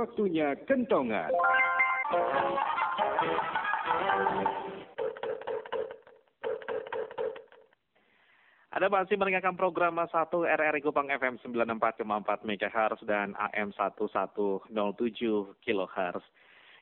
waktunya 0.00 0.56
kentongan. 0.64 1.28
Ada 8.70 8.88
masih 8.88 9.20
mendengarkan 9.20 9.60
program 9.60 10.00
1 10.00 10.08
RRI 10.32 10.80
Kupang 10.80 11.12
FM 11.12 11.36
94,4 11.44 12.48
MHz 12.48 13.04
dan 13.04 13.36
AM 13.36 13.76
1107 13.76 14.72
kHz. 15.60 16.24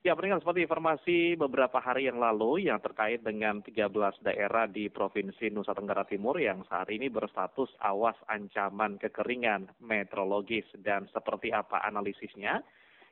Ya, 0.06 0.14
pendengar 0.14 0.38
seperti 0.38 0.62
informasi 0.62 1.34
beberapa 1.34 1.82
hari 1.82 2.06
yang 2.06 2.22
lalu 2.22 2.70
yang 2.70 2.78
terkait 2.78 3.18
dengan 3.26 3.58
13 3.66 3.90
daerah 4.22 4.70
di 4.70 4.86
Provinsi 4.86 5.50
Nusa 5.50 5.74
Tenggara 5.74 6.06
Timur 6.06 6.38
yang 6.38 6.62
saat 6.70 6.86
ini 6.86 7.10
berstatus 7.10 7.74
awas 7.82 8.14
ancaman 8.30 8.94
kekeringan 9.02 9.66
meteorologis 9.82 10.70
dan 10.86 11.10
seperti 11.10 11.50
apa 11.50 11.82
analisisnya. 11.82 12.62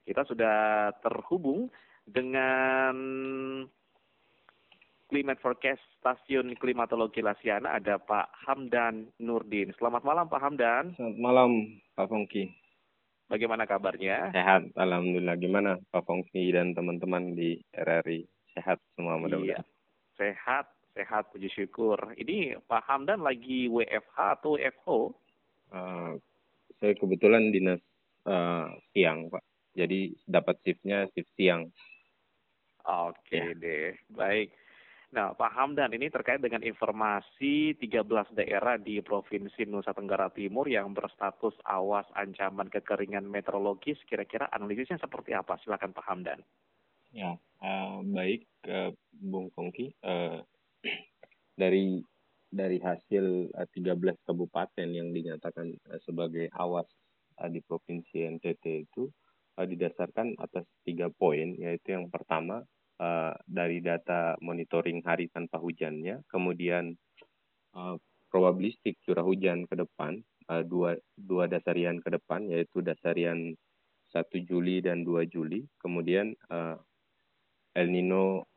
Kita 0.06 0.22
sudah 0.22 0.94
terhubung 1.02 1.66
dengan 2.06 2.94
Climate 5.10 5.42
Forecast 5.42 5.82
Stasiun 5.98 6.54
Klimatologi 6.54 7.18
Lasiana 7.18 7.74
ada 7.74 7.98
Pak 7.98 8.30
Hamdan 8.46 9.10
Nurdin. 9.18 9.74
Selamat 9.74 10.06
malam 10.06 10.30
Pak 10.30 10.38
Hamdan. 10.38 10.94
Selamat 10.94 11.18
malam 11.18 11.50
Pak 11.98 12.06
Fongki. 12.06 12.54
Bagaimana 13.26 13.66
kabarnya? 13.66 14.30
Sehat, 14.30 14.70
Alhamdulillah. 14.78 15.34
Gimana 15.42 15.82
Pak 15.90 16.06
Fongki 16.06 16.54
dan 16.54 16.78
teman-teman 16.78 17.34
di 17.34 17.58
RRI? 17.74 18.22
Sehat 18.54 18.78
semua 18.94 19.18
mudah-mudahan. 19.18 19.66
Iya, 19.66 20.14
sehat, 20.14 20.70
sehat 20.94 21.34
puji 21.34 21.50
syukur. 21.50 21.98
Ini 22.14 22.62
Pak 22.62 22.86
Hamdan 22.86 23.26
lagi 23.26 23.66
WFH 23.66 24.38
atau 24.38 24.54
WFO? 24.54 25.10
Uh, 25.74 26.14
saya 26.78 26.94
kebetulan 26.94 27.50
dinas 27.50 27.82
uh, 28.30 28.70
siang 28.94 29.26
Pak. 29.26 29.42
Jadi 29.76 30.16
dapat 30.24 30.56
shiftnya 30.64 31.04
shift 31.12 31.28
siang. 31.36 31.68
Oke 32.86 33.18
okay, 33.36 33.46
ya. 33.52 33.60
deh, 33.60 33.92
baik. 34.08 34.48
Nah, 35.14 35.32
Pak 35.38 35.54
Hamdan 35.54 35.94
ini 35.94 36.10
terkait 36.10 36.42
dengan 36.42 36.66
informasi 36.66 37.78
13 37.78 38.34
daerah 38.34 38.74
di 38.74 38.98
Provinsi 38.98 39.62
Nusa 39.64 39.94
Tenggara 39.94 40.28
Timur 40.34 40.66
yang 40.66 40.90
berstatus 40.90 41.54
awas 41.62 42.04
ancaman 42.18 42.66
kekeringan 42.66 43.22
meteorologis. 43.22 43.96
Kira-kira 44.10 44.50
analisisnya 44.50 44.98
seperti 44.98 45.30
apa? 45.30 45.56
Silakan 45.62 45.94
Pak 45.94 46.06
Hamdan. 46.10 46.40
Ya, 47.14 47.38
uh, 47.62 48.02
baik 48.02 48.44
uh, 48.66 48.90
Bung 49.14 49.48
Kongki. 49.54 49.94
Uh, 50.02 50.42
dari 51.60 52.02
dari 52.50 52.82
hasil 52.82 53.56
uh, 53.56 53.68
13 53.72 53.96
kabupaten 54.26 54.88
yang 54.90 55.14
dinyatakan 55.14 55.70
uh, 55.86 56.00
sebagai 56.02 56.50
awas 56.58 56.86
uh, 57.38 57.48
di 57.48 57.62
Provinsi 57.62 58.26
NTT 58.26 58.90
itu 58.90 59.06
uh, 59.56 59.66
didasarkan 59.66 60.36
atas 60.38 60.64
tiga 60.84 61.08
poin, 61.12 61.56
yaitu 61.56 61.96
yang 61.96 62.12
pertama 62.12 62.62
uh, 63.00 63.34
dari 63.48 63.80
data 63.80 64.36
monitoring 64.40 65.02
hari 65.04 65.32
tanpa 65.32 65.60
hujannya, 65.60 66.24
kemudian 66.28 66.96
uh, 67.76 67.96
probabilistik 68.28 69.00
curah 69.04 69.24
hujan 69.24 69.64
ke 69.64 69.74
depan, 69.76 70.20
uh, 70.52 70.62
dua, 70.62 70.96
dua 71.16 71.48
dasarian 71.48 72.00
ke 72.00 72.12
depan, 72.12 72.48
yaitu 72.52 72.84
dasarian 72.84 73.56
1 74.12 74.48
Juli 74.48 74.80
dan 74.80 75.02
2 75.04 75.28
Juli, 75.28 75.66
kemudian 75.82 76.32
uh, 76.48 76.78
El 77.76 77.92
Nino 77.92 78.48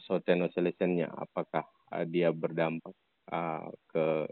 Soteno 0.00 0.48
Selesennya, 0.48 1.12
apakah 1.12 1.66
uh, 1.92 2.04
dia 2.08 2.32
berdampak 2.32 2.96
uh, 3.28 3.68
ke 3.92 4.28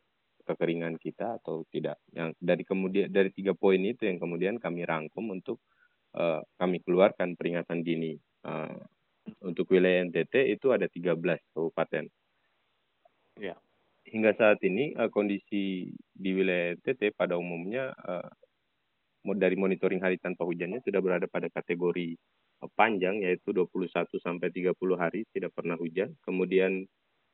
kekeringan 0.51 0.99
kita 0.99 1.39
atau 1.39 1.63
tidak. 1.71 2.01
Yang 2.11 2.35
dari 2.41 2.63
kemudian 2.67 3.07
dari 3.13 3.31
tiga 3.31 3.55
poin 3.55 3.79
itu 3.79 4.09
yang 4.09 4.19
kemudian 4.19 4.57
kami 4.59 4.83
rangkum 4.83 5.31
untuk 5.31 5.63
uh, 6.17 6.41
kami 6.59 6.83
keluarkan 6.83 7.35
peringatan 7.39 7.83
dini. 7.85 8.17
Uh, 8.41 8.81
untuk 9.45 9.71
wilayah 9.71 10.03
NTT 10.09 10.59
itu 10.59 10.73
ada 10.75 10.91
13 10.91 11.15
kabupaten. 11.55 12.05
Ya. 13.39 13.55
Hingga 14.09 14.33
saat 14.35 14.59
ini 14.67 14.97
uh, 14.97 15.13
kondisi 15.13 15.93
di 15.95 16.31
wilayah 16.35 16.75
NTT 16.75 17.15
pada 17.15 17.37
umumnya 17.37 17.95
uh, 17.95 18.27
dari 19.37 19.55
monitoring 19.55 20.01
hari 20.01 20.17
tanpa 20.17 20.49
hujannya 20.49 20.81
sudah 20.83 20.99
berada 21.05 21.29
pada 21.29 21.53
kategori 21.53 22.17
uh, 22.65 22.71
panjang 22.75 23.23
yaitu 23.23 23.53
21 23.53 24.09
sampai 24.25 24.49
30 24.51 24.75
hari 24.97 25.29
tidak 25.31 25.53
pernah 25.55 25.77
hujan. 25.77 26.17
Kemudian 26.25 26.89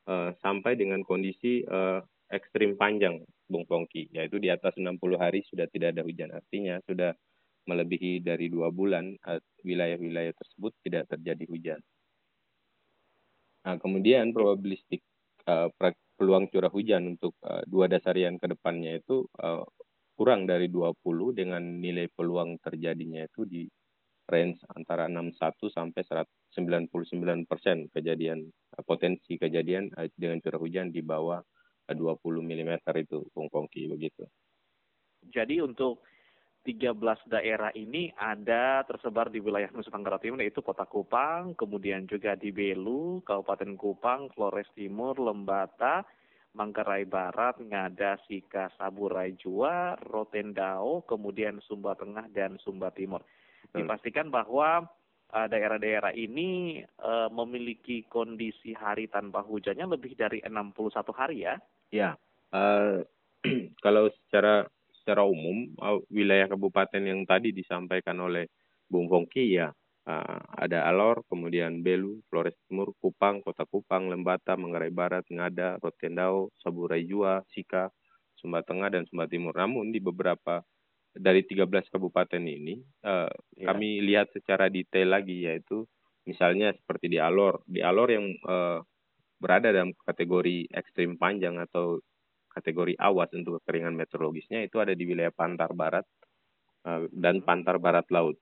uh, 0.05 0.35
sampai 0.43 0.75
dengan 0.75 1.01
kondisi 1.07 1.63
uh, 1.65 2.03
ekstrim 2.27 2.75
panjang 2.75 3.23
Bung 3.47 3.63
Pongki 3.63 4.11
yaitu 4.11 4.37
di 4.37 4.51
atas 4.51 4.75
60 4.75 4.99
hari 5.15 5.41
sudah 5.47 5.65
tidak 5.71 5.95
ada 5.95 6.03
hujan. 6.03 6.29
Artinya 6.35 6.83
sudah 6.83 7.15
melebihi 7.67 8.23
dari 8.23 8.47
dua 8.47 8.71
bulan 8.71 9.13
wilayah-wilayah 9.61 10.33
tersebut 10.33 10.71
tidak 10.87 11.11
terjadi 11.11 11.43
hujan. 11.51 11.79
Nah, 13.67 13.75
kemudian 13.83 14.31
probabilistik 14.31 15.03
uh, 15.43 15.67
peluang 16.15 16.47
curah 16.47 16.71
hujan 16.71 17.19
untuk 17.19 17.35
uh, 17.43 17.61
dua 17.67 17.91
dasarian 17.91 18.39
ke 18.39 18.47
depannya 18.47 19.03
itu 19.03 19.27
uh, 19.43 19.67
kurang 20.17 20.49
dari 20.49 20.71
20 20.71 20.97
dengan 21.37 21.61
nilai 21.61 22.09
peluang 22.09 22.57
terjadinya 22.57 23.21
itu 23.27 23.45
di 23.45 23.63
range 24.27 24.59
antara 24.73 25.05
61 25.05 25.67
sampai 25.71 26.01
99 26.57 27.45
persen 27.45 27.85
kejadian 27.93 28.49
uh, 28.49 28.83
potensi 28.87 29.37
kejadian 29.37 29.93
uh, 29.93 30.09
dengan 30.15 30.41
curah 30.41 30.63
hujan 30.63 30.89
di 30.89 31.05
bawah 31.05 31.37
uh, 31.91 31.93
20 31.93 32.23
mm 32.23 32.71
itu 33.03 33.27
Bung 33.35 33.51
begitu. 33.67 34.25
Jadi 35.27 35.59
untuk 35.61 36.01
13 36.67 36.99
daerah 37.31 37.71
ini 37.79 38.11
ada 38.19 38.83
tersebar 38.83 39.31
di 39.31 39.39
wilayah 39.39 39.71
Nusa 39.71 39.87
Tenggara 39.87 40.19
Timur 40.19 40.43
yaitu 40.43 40.59
Kota 40.59 40.83
Kupang, 40.83 41.55
kemudian 41.55 42.03
juga 42.03 42.35
di 42.35 42.51
Belu, 42.51 43.23
Kabupaten 43.23 43.79
Kupang, 43.79 44.27
Flores 44.35 44.67
Timur, 44.75 45.15
Lembata, 45.15 46.03
Manggarai 46.51 47.07
Barat, 47.07 47.55
Ngada, 47.63 48.19
Sika, 48.27 48.67
Saburai 48.75 49.39
Jua, 49.39 49.95
Rotendao, 49.95 51.07
kemudian 51.07 51.63
Sumba 51.63 51.95
Tengah 51.95 52.27
dan 52.35 52.59
Sumba 52.59 52.91
Timur. 52.91 53.23
Dipastikan 53.71 54.27
bahwa 54.27 54.83
uh, 55.31 55.47
daerah-daerah 55.47 56.11
ini 56.19 56.83
uh, 56.99 57.31
memiliki 57.31 58.03
kondisi 58.11 58.75
hari 58.75 59.07
tanpa 59.07 59.39
hujannya 59.39 59.87
lebih 59.87 60.19
dari 60.19 60.43
61 60.43 60.91
hari 61.15 61.47
ya? 61.47 61.55
Ya, 61.95 62.09
uh, 62.51 63.07
kalau 63.85 64.11
secara 64.27 64.67
secara 65.07 65.23
umum 65.23 65.71
uh, 65.79 66.03
wilayah 66.11 66.51
kabupaten 66.51 66.99
yang 66.99 67.23
tadi 67.23 67.55
disampaikan 67.55 68.19
oleh 68.19 68.51
Bung 68.91 69.07
Fongki 69.07 69.55
ya 69.55 69.71
uh, 70.03 70.39
ada 70.59 70.83
Alor, 70.83 71.23
kemudian 71.31 71.79
Belu, 71.79 72.19
Flores 72.27 72.59
Timur, 72.67 72.91
Kupang, 72.99 73.39
Kota 73.39 73.63
Kupang, 73.63 74.11
Lembata, 74.11 74.59
Manggarai 74.59 74.91
Barat, 74.91 75.23
Ngada, 75.31 75.79
Rotendao, 75.79 76.51
Saburai 76.59 77.07
Jua, 77.07 77.39
Sika, 77.55 77.87
Sumba 78.35 78.67
Tengah 78.67 78.91
dan 78.91 79.07
Sumba 79.07 79.31
Timur. 79.31 79.55
Namun 79.55 79.95
di 79.95 80.03
beberapa 80.03 80.59
dari 81.15 81.47
13 81.47 81.87
kabupaten 81.87 82.43
ini 82.43 82.77
uh, 83.07 83.31
ya. 83.55 83.71
kami 83.71 84.03
lihat 84.03 84.29
secara 84.35 84.67
detail 84.67 85.15
lagi 85.15 85.47
yaitu 85.47 85.87
misalnya 86.27 86.75
seperti 86.75 87.07
di 87.07 87.17
Alor, 87.17 87.63
di 87.63 87.79
Alor 87.79 88.11
yang 88.11 88.27
uh, 88.43 88.83
berada 89.39 89.71
dalam 89.71 89.95
kategori 90.03 90.67
ekstrim 90.67 91.15
panjang 91.15 91.57
atau 91.57 92.03
kategori 92.57 92.97
awas 92.97 93.29
untuk 93.37 93.61
kekeringan 93.61 93.93
meteorologisnya 93.93 94.65
itu 94.65 94.81
ada 94.81 94.97
di 94.97 95.05
wilayah 95.05 95.29
Pantar 95.29 95.71
Barat 95.77 96.05
uh, 96.89 97.05
dan 97.13 97.45
Pantar 97.45 97.77
Barat 97.77 98.09
Laut, 98.09 98.35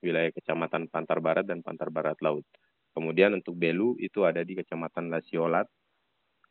wilayah 0.00 0.32
Kecamatan 0.32 0.88
Pantar 0.88 1.20
Barat 1.20 1.44
dan 1.44 1.60
Pantar 1.60 1.92
Barat 1.92 2.16
Laut. 2.24 2.48
Kemudian 2.96 3.36
untuk 3.36 3.54
Belu 3.54 3.94
itu 4.00 4.24
ada 4.24 4.40
di 4.42 4.56
Kecamatan 4.56 5.12
Lasiolat. 5.12 5.68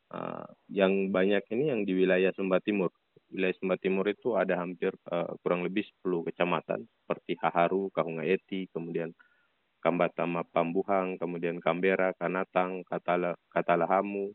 Uh, 0.07 0.47
yang 0.71 1.11
banyak 1.11 1.43
ini 1.51 1.67
yang 1.67 1.83
di 1.83 1.91
wilayah 1.91 2.31
Sumba 2.31 2.63
Timur. 2.63 2.95
Wilayah 3.27 3.55
Sumba 3.59 3.75
Timur 3.75 4.07
itu 4.07 4.39
ada 4.39 4.55
hampir 4.55 4.95
uh, 5.11 5.35
kurang 5.43 5.67
lebih 5.67 5.83
10 5.99 6.31
kecamatan 6.31 6.87
seperti 6.87 7.35
Haharu, 7.43 7.91
Kahungayeti, 7.91 8.71
kemudian 8.71 9.11
Kambatama 9.83 10.47
Pambuhang, 10.47 11.19
kemudian 11.19 11.59
Kambera, 11.59 12.15
Kanatang, 12.15 12.87
Katala, 12.87 13.35
Katalahamu, 13.51 14.31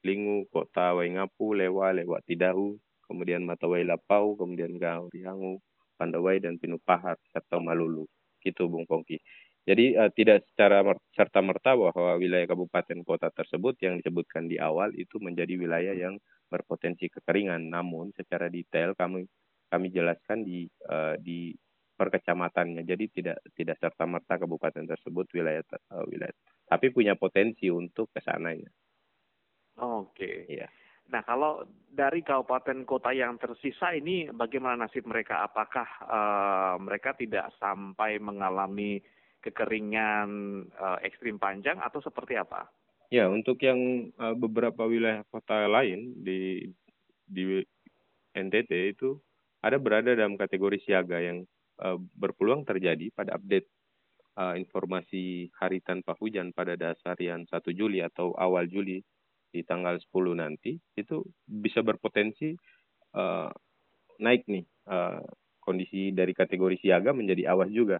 Lingu, 0.00 0.48
Kota 0.48 0.96
Waingapu, 0.96 1.52
Lewa, 1.52 1.92
Lewat 1.92 2.24
Tidahu, 2.24 2.80
kemudian 3.04 3.44
Matawai 3.44 3.84
Lapau, 3.84 4.38
kemudian 4.38 4.76
Gau 4.80 5.12
Riangu, 5.12 5.60
Pandawai, 6.00 6.40
dan 6.40 6.56
Pinupahar, 6.56 7.20
serta 7.32 7.60
Malulu. 7.60 8.08
Gitu, 8.40 8.72
Bung 8.72 8.88
Pongki. 8.88 9.20
Jadi 9.68 9.92
uh, 9.92 10.08
tidak 10.16 10.48
secara 10.48 10.80
serta 11.12 11.44
merta 11.44 11.76
bahwa 11.76 12.16
wilayah 12.16 12.48
kabupaten 12.48 13.04
kota 13.04 13.28
tersebut 13.28 13.76
yang 13.84 14.00
disebutkan 14.00 14.48
di 14.48 14.56
awal 14.56 14.88
itu 14.96 15.20
menjadi 15.20 15.54
wilayah 15.60 15.92
yang 15.92 16.16
berpotensi 16.48 17.12
kekeringan. 17.12 17.68
Namun 17.68 18.16
secara 18.16 18.48
detail 18.48 18.96
kami 18.96 19.28
kami 19.68 19.86
jelaskan 19.92 20.42
di 20.42 20.64
uh, 20.88 21.14
di 21.20 21.52
perkecamatannya. 21.94 22.88
Jadi 22.88 23.04
tidak 23.12 23.44
tidak 23.52 23.76
serta 23.76 24.08
merta 24.08 24.40
kabupaten 24.40 24.88
tersebut 24.88 25.28
wilayah 25.36 25.60
uh, 25.92 26.08
wilayah, 26.08 26.34
tapi 26.64 26.88
punya 26.88 27.12
potensi 27.14 27.68
untuk 27.68 28.08
ke 28.10 28.24
sananya. 28.24 28.72
Oke. 29.78 30.48
Iya. 30.50 30.66
Nah, 31.10 31.26
kalau 31.26 31.66
dari 31.90 32.22
kabupaten 32.22 32.86
kota 32.86 33.10
yang 33.10 33.34
tersisa 33.38 33.90
ini 33.94 34.30
bagaimana 34.30 34.86
nasib 34.86 35.06
mereka? 35.10 35.42
Apakah 35.42 35.88
uh, 36.06 36.74
mereka 36.78 37.18
tidak 37.18 37.50
sampai 37.58 38.22
mengalami 38.22 39.02
kekeringan 39.42 40.28
uh, 40.78 40.98
ekstrim 41.02 41.42
panjang 41.42 41.82
atau 41.82 41.98
seperti 41.98 42.38
apa? 42.38 42.70
Ya, 43.10 43.26
untuk 43.26 43.58
yang 43.58 44.12
uh, 44.22 44.38
beberapa 44.38 44.86
wilayah 44.86 45.26
kota 45.34 45.66
lain 45.66 46.14
di 46.22 46.70
di 47.26 47.58
NTT 48.30 48.70
itu 48.94 49.18
ada 49.66 49.82
berada 49.82 50.14
dalam 50.14 50.38
kategori 50.38 50.78
siaga 50.86 51.18
yang 51.18 51.42
uh, 51.82 51.98
berpeluang 51.98 52.62
terjadi 52.62 53.10
pada 53.10 53.34
update 53.34 53.66
uh, 54.38 54.54
informasi 54.54 55.50
hari 55.58 55.82
tanpa 55.82 56.14
hujan 56.22 56.54
pada 56.54 56.78
dasarian 56.78 57.42
1 57.50 57.50
Juli 57.74 57.98
atau 57.98 58.30
awal 58.38 58.70
Juli 58.70 59.02
di 59.50 59.66
tanggal 59.66 59.98
10 59.98 60.38
nanti 60.38 60.78
itu 60.94 61.26
bisa 61.44 61.82
berpotensi 61.82 62.54
uh, 63.18 63.50
naik 64.22 64.46
nih 64.46 64.64
uh, 64.86 65.22
kondisi 65.60 66.14
dari 66.14 66.32
kategori 66.32 66.78
siaga 66.80 67.10
menjadi 67.10 67.50
awas 67.50 67.70
juga. 67.70 67.98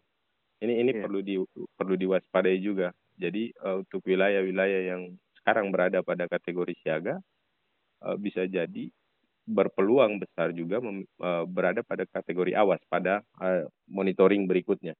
Ini 0.60 0.80
ini 0.80 0.90
yeah. 0.94 1.02
perlu 1.02 1.20
di 1.20 1.34
perlu 1.74 1.94
diwaspadai 1.98 2.58
juga. 2.62 2.94
Jadi 3.18 3.52
uh, 3.60 3.82
untuk 3.82 4.00
wilayah-wilayah 4.06 4.80
yang 4.94 5.02
sekarang 5.40 5.72
berada 5.74 6.00
pada 6.00 6.30
kategori 6.30 6.76
siaga 6.80 7.18
uh, 8.04 8.16
bisa 8.16 8.46
jadi 8.46 8.88
berpeluang 9.50 10.22
besar 10.22 10.54
juga 10.54 10.78
mem, 10.78 11.02
uh, 11.18 11.42
berada 11.48 11.82
pada 11.82 12.06
kategori 12.06 12.54
awas 12.54 12.78
pada 12.86 13.24
uh, 13.40 13.66
monitoring 13.90 14.46
berikutnya 14.46 14.94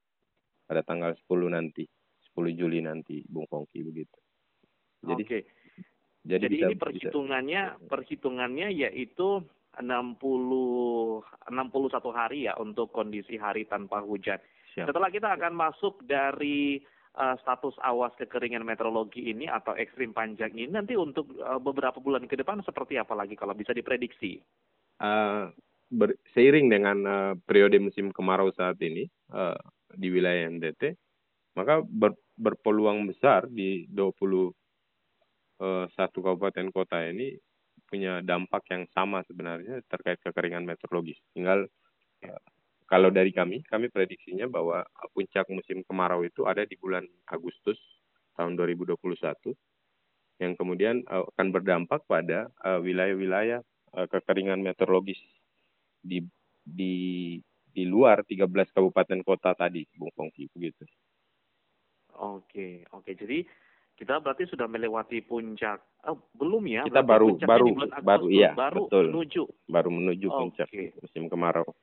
pada 0.71 0.87
tanggal 0.87 1.15
10 1.27 1.51
nanti, 1.51 1.83
10 2.39 2.55
Juli 2.55 2.79
nanti, 2.79 3.27
Bung 3.27 3.47
Kongki 3.51 3.83
begitu. 3.83 4.19
Jadi 5.03 5.23
okay. 5.27 5.43
Jadi, 6.21 6.47
Jadi 6.47 6.57
bisa, 6.57 6.67
ini 6.69 6.77
perhitungannya 6.77 7.63
bisa. 7.77 7.87
perhitungannya 7.89 8.69
yaitu 8.77 9.41
60 9.81 11.23
61 11.49 12.13
hari 12.13 12.39
ya 12.51 12.55
untuk 12.61 12.93
kondisi 12.93 13.41
hari 13.41 13.65
tanpa 13.65 14.05
hujan. 14.05 14.37
Siap. 14.77 14.93
Setelah 14.93 15.09
kita 15.09 15.29
akan 15.35 15.55
masuk 15.57 16.05
dari 16.05 16.85
uh, 17.17 17.35
status 17.41 17.75
awas 17.81 18.13
kekeringan 18.21 18.63
meteorologi 18.63 19.33
ini 19.33 19.49
atau 19.49 19.73
ekstrim 19.75 20.13
panjang 20.13 20.53
ini 20.55 20.71
nanti 20.71 20.95
untuk 20.95 21.33
uh, 21.41 21.59
beberapa 21.59 21.99
bulan 21.99 22.29
ke 22.29 22.37
depan 22.37 22.61
seperti 22.63 23.01
apa 23.01 23.17
lagi 23.17 23.35
kalau 23.35 23.57
bisa 23.57 23.73
diprediksi? 23.73 24.39
Uh, 25.01 25.49
ber, 25.89 26.15
seiring 26.37 26.69
dengan 26.69 26.99
uh, 27.09 27.33
periode 27.49 27.81
musim 27.81 28.13
kemarau 28.13 28.53
saat 28.53 28.77
ini 28.85 29.09
uh, 29.33 29.57
di 29.97 30.13
wilayah 30.13 30.47
NTT, 30.53 30.95
maka 31.57 31.81
ber, 31.83 32.15
berpeluang 32.39 33.11
besar 33.11 33.49
di 33.51 33.89
20 33.91 34.60
Eh, 35.61 35.87
satu 35.93 36.25
kabupaten 36.25 36.73
kota 36.73 37.05
ini 37.05 37.37
punya 37.85 38.25
dampak 38.25 38.65
yang 38.73 38.89
sama 38.97 39.21
sebenarnya 39.29 39.85
terkait 39.93 40.17
kekeringan 40.25 40.65
meteorologis. 40.65 41.21
Tinggal 41.37 41.69
uh, 42.25 42.43
kalau 42.89 43.13
dari 43.13 43.29
kami, 43.35 43.61
kami 43.67 43.93
prediksinya 43.93 44.49
bahwa 44.49 44.87
puncak 45.13 45.45
musim 45.53 45.85
kemarau 45.85 46.25
itu 46.25 46.47
ada 46.49 46.65
di 46.65 46.81
bulan 46.81 47.05
Agustus 47.29 47.77
tahun 48.39 48.57
2021 48.57 48.95
yang 50.41 50.55
kemudian 50.57 51.05
uh, 51.11 51.29
akan 51.35 51.53
berdampak 51.53 52.07
pada 52.09 52.49
wilayah-wilayah 52.63 53.61
uh, 53.99 54.07
kekeringan 54.09 54.65
meteorologis 54.65 55.21
di 56.01 56.25
di 56.65 57.37
di 57.69 57.85
luar 57.85 58.25
13 58.25 58.49
kabupaten 58.71 59.21
kota 59.27 59.53
tadi, 59.53 59.85
Bung 59.93 60.15
Fongki 60.15 60.49
begitu. 60.57 60.89
Oke, 62.17 62.87
oke. 62.95 63.13
Jadi 63.13 63.45
kita 64.01 64.17
berarti 64.17 64.49
sudah 64.49 64.65
melewati 64.65 65.21
puncak. 65.21 66.01
Oh, 66.09 66.17
belum 66.33 66.65
ya? 66.65 66.89
Kita 66.89 67.05
baru 67.05 67.37
baru 67.37 67.77
baru 68.01 68.27
iya, 68.33 68.57
baru 68.57 68.89
betul. 68.89 69.13
menuju. 69.13 69.43
Baru 69.69 69.93
menuju 69.93 70.27
oh, 70.33 70.37
puncak 70.41 70.73
okay. 70.73 70.97
musim 70.97 71.29
kemarau. 71.29 71.69
Oke, 71.69 71.77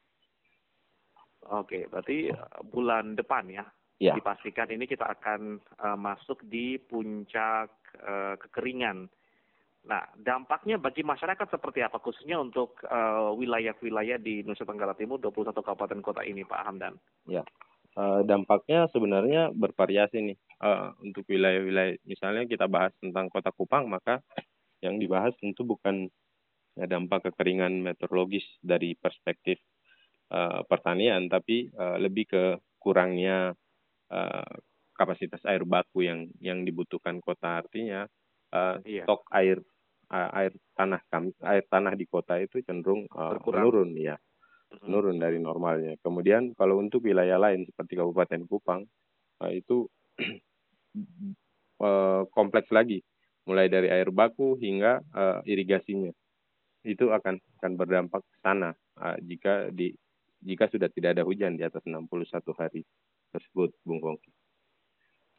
okay, 1.54 1.82
berarti 1.86 2.34
uh, 2.34 2.66
bulan 2.66 3.14
depan 3.14 3.46
ya. 3.54 3.70
Ya. 4.02 4.18
Dipastikan 4.18 4.66
ini 4.74 4.90
kita 4.90 5.06
akan 5.06 5.62
uh, 5.78 5.98
masuk 5.98 6.42
di 6.50 6.82
puncak 6.82 7.70
uh, 8.02 8.34
kekeringan. 8.42 9.06
Nah, 9.86 10.04
dampaknya 10.18 10.82
bagi 10.82 11.06
masyarakat 11.06 11.48
seperti 11.54 11.86
apa 11.86 12.02
khususnya 12.02 12.42
untuk 12.42 12.82
uh, 12.90 13.30
wilayah-wilayah 13.38 14.18
di 14.18 14.42
Nusa 14.42 14.66
Tenggara 14.66 14.98
Timur 14.98 15.22
21 15.22 15.54
kabupaten 15.54 16.02
kota 16.02 16.26
ini 16.26 16.42
Pak 16.42 16.62
Hamdan? 16.66 16.98
Ya. 17.30 17.46
Uh, 17.98 18.22
dampaknya 18.26 18.86
sebenarnya 18.94 19.50
bervariasi 19.54 20.22
nih 20.22 20.38
uh, 20.62 20.94
untuk 21.02 21.26
wilayah-wilayah 21.30 22.00
misalnya 22.06 22.46
kita 22.46 22.66
bahas 22.70 22.94
tentang 23.02 23.30
kota 23.30 23.54
Kupang 23.54 23.90
maka 23.90 24.22
yang 24.86 25.02
dibahas 25.02 25.34
tentu 25.42 25.66
bukan 25.66 26.10
ya, 26.78 26.86
dampak 26.86 27.30
kekeringan 27.32 27.82
meteorologis 27.82 28.46
dari 28.62 28.94
perspektif 28.94 29.58
uh, 30.30 30.62
pertanian 30.66 31.26
tapi 31.30 31.70
uh, 31.74 31.98
lebih 31.98 32.26
ke 32.30 32.44
kurangnya 32.78 33.54
uh, 34.14 34.54
kapasitas 34.94 35.42
air 35.46 35.66
baku 35.66 36.06
yang 36.06 36.30
yang 36.42 36.66
dibutuhkan 36.66 37.22
kota 37.22 37.62
artinya 37.62 38.06
uh, 38.54 38.82
iya. 38.86 39.06
stok 39.06 39.26
air 39.34 39.62
uh, 40.10 40.30
air 40.38 40.54
tanah 40.74 41.02
kami 41.10 41.34
air 41.46 41.66
tanah 41.70 41.94
di 41.94 42.06
kota 42.10 42.38
itu 42.42 42.62
cenderung 42.66 43.06
uh, 43.14 43.38
menurun 43.46 43.94
ya 43.98 44.18
menurun 44.84 45.18
dari 45.18 45.40
normalnya. 45.40 45.96
Kemudian 46.04 46.52
kalau 46.54 46.80
untuk 46.80 47.08
wilayah 47.08 47.40
lain 47.40 47.64
seperti 47.64 47.96
Kabupaten 47.96 48.42
Kupang 48.48 48.84
uh, 49.44 49.52
itu 49.52 49.88
uh, 51.82 52.24
kompleks 52.32 52.70
lagi, 52.72 53.04
mulai 53.48 53.72
dari 53.72 53.88
air 53.92 54.12
baku 54.12 54.60
hingga 54.60 55.02
uh, 55.14 55.40
irigasinya. 55.48 56.12
Itu 56.86 57.12
akan 57.12 57.40
akan 57.60 57.72
berdampak 57.76 58.24
sana 58.40 58.72
uh, 59.00 59.18
jika 59.24 59.72
di 59.74 59.92
jika 60.44 60.70
sudah 60.70 60.88
tidak 60.94 61.18
ada 61.18 61.24
hujan 61.26 61.58
di 61.58 61.66
atas 61.66 61.82
61 61.84 62.30
hari 62.54 62.86
tersebut, 63.34 63.74
Bung 63.82 64.00
Kongki. 64.00 64.30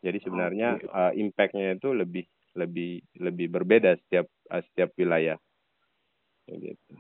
Jadi 0.03 0.19
sebenarnya 0.23 0.79
uh, 0.91 1.13
impact-nya 1.15 1.75
itu 1.79 1.91
lebih 1.91 2.25
lebih 2.55 3.03
lebih 3.19 3.47
berbeda 3.51 3.99
setiap 4.07 4.27
uh, 4.51 4.63
setiap 4.71 4.95
wilayah. 4.99 5.39
Gitu. 6.49 6.95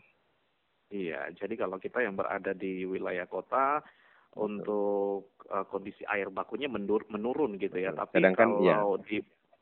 Iya, 0.88 1.28
jadi 1.36 1.54
kalau 1.60 1.76
kita 1.76 2.00
yang 2.00 2.16
berada 2.16 2.56
di 2.56 2.88
wilayah 2.88 3.28
kota 3.28 3.84
untuk 4.36 5.32
uh, 5.48 5.64
kondisi 5.66 6.04
air 6.04 6.28
bakunya 6.28 6.68
menur 6.68 7.08
menurun 7.08 7.56
gitu 7.56 7.80
ya. 7.80 7.94
Tapi 7.96 8.20
Sedangkan, 8.20 8.60
iya. 8.60 8.82
kalau 8.82 8.94
ya. 9.00 9.04
di 9.06 9.16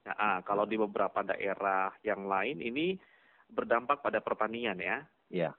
nah, 0.06 0.38
kalau 0.42 0.64
di 0.66 0.76
beberapa 0.80 1.20
daerah 1.22 1.94
yang 2.02 2.26
lain 2.26 2.58
ini 2.58 2.98
berdampak 3.46 4.02
pada 4.02 4.18
pertanian 4.18 4.76
ya. 4.80 5.06
Iya. 5.30 5.50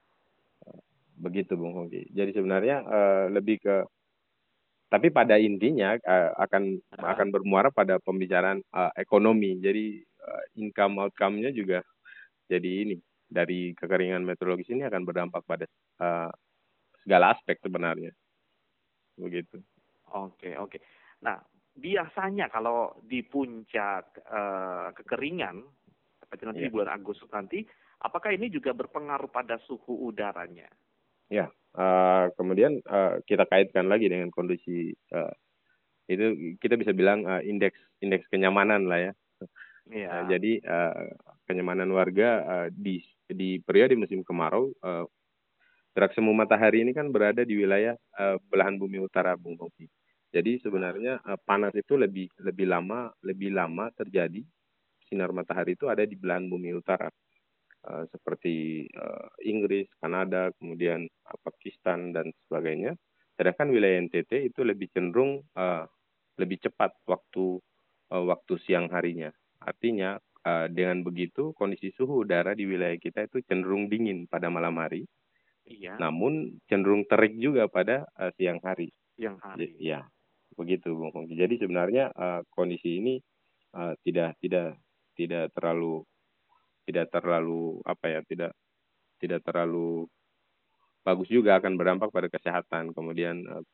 Begitu 1.18 1.56
Bung 1.56 1.74
Hongki. 1.74 2.12
Jadi 2.12 2.30
sebenarnya 2.36 2.84
uh, 2.84 3.24
lebih 3.32 3.58
ke 3.64 3.76
tapi 4.88 5.12
pada 5.12 5.36
intinya 5.36 5.96
uh, 6.00 6.32
akan 6.38 6.80
uh. 6.96 7.08
akan 7.16 7.28
bermuara 7.32 7.68
pada 7.72 7.98
pembicaraan 7.98 8.60
uh, 8.72 8.92
ekonomi. 8.94 9.58
Jadi 9.58 9.98
uh, 10.22 10.44
income 10.60 11.00
outcome-nya 11.02 11.50
juga 11.50 11.82
jadi 12.48 12.86
ini 12.86 12.96
dari 13.28 13.76
kekeringan 13.76 14.24
meteorologis 14.24 14.72
ini 14.72 14.88
akan 14.88 15.04
berdampak 15.04 15.44
pada 15.44 15.68
uh, 16.00 16.32
segala 17.04 17.36
aspek 17.36 17.60
sebenarnya 17.60 18.08
begitu. 19.18 19.60
Oke 20.14 20.56
oke. 20.56 20.78
Nah 21.20 21.36
biasanya 21.78 22.50
kalau 22.50 22.98
di 23.02 23.22
puncak 23.22 24.22
uh, 24.26 24.90
kekeringan 24.94 25.62
seperti 26.18 26.42
nanti 26.44 26.62
yeah. 26.66 26.72
bulan 26.72 26.90
Agustus 26.92 27.30
nanti, 27.32 27.64
apakah 28.04 28.34
ini 28.34 28.52
juga 28.52 28.76
berpengaruh 28.76 29.32
pada 29.32 29.56
suhu 29.64 30.10
udaranya? 30.12 30.68
Ya, 31.32 31.48
uh, 31.76 32.28
kemudian 32.36 32.84
uh, 32.84 33.20
kita 33.24 33.48
kaitkan 33.48 33.88
lagi 33.88 34.12
dengan 34.12 34.28
kondisi 34.28 34.92
uh, 35.12 35.32
itu 36.08 36.56
kita 36.60 36.76
bisa 36.76 36.92
bilang 36.92 37.24
uh, 37.24 37.40
indeks 37.44 37.76
indeks 38.00 38.28
kenyamanan 38.32 38.88
lah 38.88 39.00
ya. 39.00 39.12
Yeah. 39.88 40.12
Uh, 40.12 40.24
jadi 40.28 40.52
uh, 40.68 41.16
kenyamanan 41.48 41.88
warga 41.92 42.44
uh, 42.44 42.68
di 42.68 43.00
di 43.28 43.60
periode 43.60 43.96
musim 43.96 44.20
kemarau 44.20 44.72
uh, 44.84 45.04
Gerak 45.98 46.14
semu 46.14 46.30
matahari 46.30 46.86
ini 46.86 46.94
kan 46.94 47.10
berada 47.10 47.42
di 47.42 47.58
wilayah 47.58 47.98
uh, 48.22 48.38
belahan 48.46 48.78
bumi 48.78 49.02
utara 49.02 49.34
Bung 49.34 49.58
Kopi. 49.58 49.90
Jadi 50.30 50.62
sebenarnya 50.62 51.18
uh, 51.26 51.34
panas 51.42 51.74
itu 51.74 51.98
lebih 51.98 52.30
lebih 52.38 52.70
lama 52.70 53.10
lebih 53.26 53.50
lama 53.50 53.90
terjadi 53.90 54.38
sinar 55.10 55.34
matahari 55.34 55.74
itu 55.74 55.90
ada 55.90 56.06
di 56.06 56.14
belahan 56.14 56.46
bumi 56.46 56.70
utara 56.70 57.10
uh, 57.90 58.06
seperti 58.14 58.86
uh, 58.94 59.26
Inggris, 59.42 59.90
Kanada, 59.98 60.54
kemudian 60.62 61.02
uh, 61.02 61.38
Pakistan 61.42 62.14
dan 62.14 62.30
sebagainya. 62.46 62.94
Sedangkan 63.34 63.66
wilayah 63.66 63.98
NTT 63.98 64.54
itu 64.54 64.62
lebih 64.62 64.94
cenderung 64.94 65.42
uh, 65.58 65.82
lebih 66.38 66.62
cepat 66.62 66.94
waktu 67.10 67.58
uh, 68.14 68.22
waktu 68.22 68.54
siang 68.62 68.86
harinya. 68.94 69.34
Artinya 69.66 70.14
uh, 70.46 70.70
dengan 70.70 71.02
begitu 71.02 71.50
kondisi 71.58 71.90
suhu 71.90 72.22
udara 72.22 72.54
di 72.54 72.70
wilayah 72.70 72.94
kita 73.02 73.26
itu 73.26 73.42
cenderung 73.50 73.90
dingin 73.90 74.30
pada 74.30 74.46
malam 74.46 74.78
hari 74.78 75.02
Iya. 75.68 76.00
Namun 76.00 76.56
cenderung 76.66 77.04
terik 77.04 77.36
juga 77.36 77.68
pada 77.68 78.08
uh, 78.16 78.32
siang 78.40 78.58
hari. 78.64 78.88
Siang 79.20 79.36
hari. 79.44 79.76
Ya, 79.76 80.08
begitu 80.56 80.96
Bung 80.96 81.12
Kongki. 81.12 81.36
Jadi 81.36 81.60
sebenarnya 81.60 82.08
uh, 82.16 82.40
kondisi 82.50 82.98
ini 82.98 83.20
uh, 83.76 83.92
tidak 84.00 84.40
tidak 84.40 84.80
tidak 85.12 85.52
terlalu 85.52 86.02
tidak 86.88 87.12
terlalu 87.12 87.84
apa 87.84 88.06
ya 88.08 88.20
tidak 88.24 88.52
tidak 89.20 89.44
terlalu 89.44 90.08
bagus 91.04 91.28
juga 91.28 91.60
akan 91.60 91.76
berdampak 91.76 92.08
pada 92.08 92.32
kesehatan 92.32 92.96
kemudian 92.96 93.44
uh, 93.44 93.64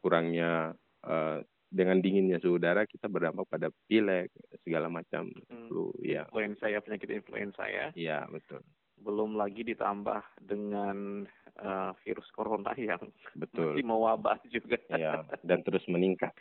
kurangnya 0.00 0.72
uh, 1.04 1.44
dengan 1.72 2.00
dinginnya 2.04 2.36
suhu 2.40 2.60
udara 2.60 2.84
kita 2.84 3.08
berdampak 3.08 3.48
pada 3.48 3.68
pilek 3.88 4.28
segala 4.60 4.92
macam 4.92 5.28
hmm. 5.28 5.68
flu 5.68 5.92
ya 6.04 6.28
influenza 6.28 6.68
ya 6.68 6.80
penyakit 6.80 7.10
influenza 7.12 7.64
ya 7.68 7.86
iya 7.96 8.18
betul 8.28 8.60
belum 9.02 9.34
lagi 9.34 9.66
ditambah 9.66 10.22
dengan 10.40 11.26
uh, 11.58 11.90
virus 12.06 12.30
corona 12.32 12.72
yang 12.80 13.02
betul 13.34 13.74
masih 13.74 13.84
mewabah 13.84 14.38
juga 14.48 14.78
ya 14.94 15.26
dan 15.42 15.60
terus 15.66 15.82
meningkat 15.90 16.32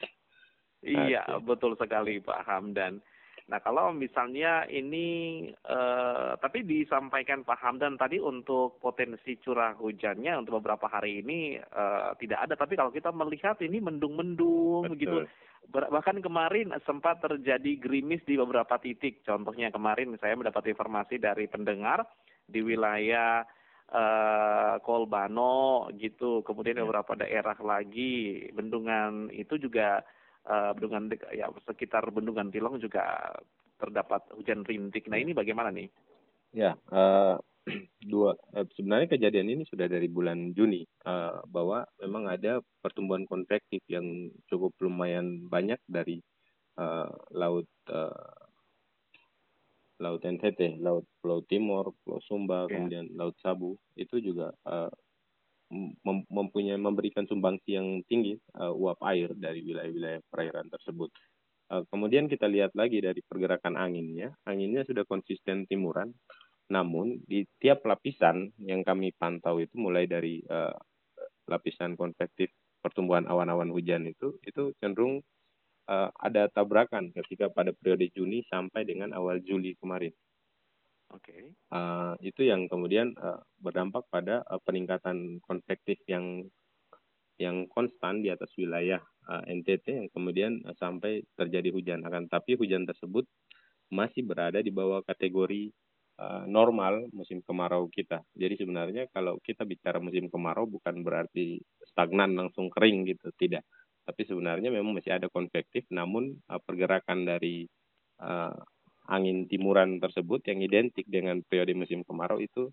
iya 0.85 1.25
okay. 1.25 1.41
betul 1.41 1.73
sekali 1.75 2.21
Pak 2.21 2.45
Hamdan 2.45 3.01
Nah 3.51 3.59
kalau 3.59 3.91
misalnya 3.91 4.63
ini, 4.71 5.43
uh, 5.67 6.39
tapi 6.39 6.63
disampaikan 6.63 7.43
Pak 7.43 7.59
Hamdan 7.59 7.99
tadi 7.99 8.15
untuk 8.15 8.79
potensi 8.79 9.35
curah 9.43 9.75
hujannya 9.75 10.39
untuk 10.39 10.63
beberapa 10.63 10.87
hari 10.87 11.19
ini 11.19 11.59
uh, 11.59 12.15
tidak 12.15 12.47
ada. 12.47 12.55
Tapi 12.55 12.79
kalau 12.79 12.95
kita 12.95 13.11
melihat 13.11 13.59
ini 13.59 13.83
mendung-mendung 13.83 14.87
begitu. 14.95 15.27
Bahkan 15.67 16.23
kemarin 16.23 16.71
sempat 16.87 17.19
terjadi 17.19 17.75
gerimis 17.75 18.23
di 18.23 18.39
beberapa 18.39 18.79
titik. 18.79 19.19
Contohnya 19.27 19.67
kemarin 19.67 20.15
saya 20.23 20.39
mendapat 20.39 20.71
informasi 20.71 21.19
dari 21.19 21.51
pendengar 21.51 22.07
di 22.51 22.59
wilayah 22.59 23.47
uh, 23.91 24.75
Kolbano 24.83 25.87
gitu. 25.95 26.43
Kemudian 26.43 26.79
ya. 26.79 26.83
beberapa 26.83 27.15
daerah 27.15 27.57
lagi 27.63 28.45
bendungan 28.51 29.31
itu 29.31 29.55
juga 29.55 30.03
uh, 30.47 30.71
bendungan 30.75 31.11
ya 31.31 31.47
sekitar 31.65 32.07
bendungan 32.11 32.51
Tilong 32.51 32.79
juga 32.83 33.35
terdapat 33.81 34.21
hujan 34.37 34.61
rintik. 34.67 35.09
Nah 35.09 35.17
ini 35.17 35.33
bagaimana 35.33 35.73
nih? 35.73 35.89
Ya, 36.51 36.75
uh, 36.91 37.39
dua 38.11 38.35
uh, 38.53 38.65
sebenarnya 38.75 39.17
kejadian 39.17 39.47
ini 39.57 39.63
sudah 39.65 39.89
dari 39.89 40.09
bulan 40.09 40.53
Juni 40.53 40.85
uh, 41.05 41.41
bahwa 41.49 41.85
memang 42.01 42.29
ada 42.29 42.61
pertumbuhan 42.81 43.25
konvektif 43.25 43.81
yang 43.89 44.29
cukup 44.49 44.73
lumayan 44.81 45.47
banyak 45.49 45.79
dari 45.89 46.21
uh, 46.77 47.09
laut 47.33 47.69
uh, 47.89 48.40
laut 50.01 50.25
NTT, 50.25 50.81
laut 50.81 51.05
Pulau 51.21 51.45
Timur, 51.45 51.93
Pulau 52.01 52.19
Sumba, 52.25 52.65
yeah. 52.65 52.73
kemudian 52.73 53.05
laut 53.13 53.37
Sabu 53.39 53.77
itu 53.93 54.17
juga 54.17 54.49
uh, 54.65 54.89
mempunyai 56.27 56.75
memberikan 56.75 57.23
sumbangsi 57.29 57.79
yang 57.79 58.03
tinggi 58.09 58.35
uh, 58.59 58.75
uap 58.75 58.99
air 59.07 59.31
dari 59.31 59.63
wilayah-wilayah 59.63 60.19
perairan 60.27 60.67
tersebut. 60.67 61.13
Uh, 61.71 61.87
kemudian 61.87 62.27
kita 62.27 62.51
lihat 62.51 62.75
lagi 62.75 62.99
dari 62.99 63.23
pergerakan 63.23 63.79
anginnya, 63.79 64.35
anginnya 64.43 64.83
sudah 64.83 65.07
konsisten 65.07 65.63
timuran, 65.71 66.11
namun 66.67 67.23
di 67.23 67.47
tiap 67.61 67.87
lapisan 67.87 68.51
yang 68.59 68.83
kami 68.83 69.15
pantau 69.15 69.63
itu 69.63 69.79
mulai 69.79 70.09
dari 70.09 70.43
uh, 70.43 70.75
lapisan 71.47 71.95
konvektif 71.95 72.51
pertumbuhan 72.81 73.29
awan-awan 73.29 73.69
hujan 73.69 74.09
itu 74.09 74.41
itu 74.43 74.73
cenderung 74.81 75.21
uh, 75.91 76.09
ada 76.15 76.47
tabrakan 76.47 77.11
ketika 77.11 77.51
pada 77.51 77.75
periode 77.75 78.07
Juni 78.15 78.47
sampai 78.47 78.87
dengan 78.87 79.11
awal 79.11 79.43
Juli 79.43 79.75
kemarin. 79.75 80.15
Oke. 81.11 81.27
Okay. 81.27 81.41
Uh, 81.67 82.15
itu 82.23 82.47
yang 82.47 82.71
kemudian 82.71 83.11
uh, 83.19 83.43
berdampak 83.59 84.07
pada 84.07 84.47
uh, 84.47 84.63
peningkatan 84.63 85.43
konvektif 85.43 85.99
yang 86.07 86.47
yang 87.35 87.67
konstan 87.67 88.23
di 88.23 88.31
atas 88.31 88.53
wilayah 88.55 89.01
uh, 89.27 89.43
NTT 89.43 89.85
yang 89.91 90.09
kemudian 90.13 90.63
uh, 90.63 90.75
sampai 90.79 91.27
terjadi 91.35 91.67
hujan. 91.75 91.99
Akan 92.07 92.31
tapi 92.31 92.55
hujan 92.55 92.87
tersebut 92.87 93.27
masih 93.91 94.23
berada 94.23 94.63
di 94.63 94.71
bawah 94.71 95.03
kategori 95.03 95.67
uh, 96.15 96.47
normal 96.47 97.11
musim 97.11 97.43
kemarau 97.43 97.91
kita. 97.91 98.23
Jadi 98.31 98.63
sebenarnya 98.63 99.11
kalau 99.11 99.35
kita 99.43 99.67
bicara 99.67 99.99
musim 99.99 100.31
kemarau 100.31 100.63
bukan 100.63 101.03
berarti 101.03 101.59
stagnan 101.91 102.39
langsung 102.39 102.71
kering 102.71 103.03
gitu, 103.11 103.35
tidak. 103.35 103.67
Tapi 104.01 104.21
sebenarnya 104.25 104.73
memang 104.73 104.97
masih 104.97 105.13
ada 105.13 105.29
konvektif, 105.29 105.85
namun 105.93 106.37
uh, 106.49 106.57
pergerakan 106.61 107.23
dari 107.25 107.69
uh, 108.21 108.53
angin 109.09 109.45
timuran 109.49 109.97
tersebut 109.97 110.45
yang 110.49 110.61
identik 110.61 111.05
dengan 111.09 111.41
periode 111.45 111.73
musim 111.73 112.05
kemarau 112.05 112.37
itu 112.41 112.69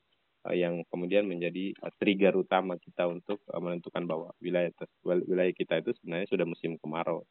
uh, 0.49 0.57
yang 0.57 0.85
kemudian 0.89 1.25
menjadi 1.25 1.73
uh, 1.83 1.93
trigger 1.97 2.37
utama 2.37 2.77
kita 2.81 3.09
untuk 3.09 3.41
uh, 3.51 3.61
menentukan 3.61 4.05
bahwa 4.05 4.29
wilayah 4.41 4.71
wilayah 5.05 5.55
kita 5.55 5.81
itu 5.81 5.93
sebenarnya 6.01 6.29
sudah 6.29 6.47
musim 6.49 6.77
kemarau. 6.81 7.25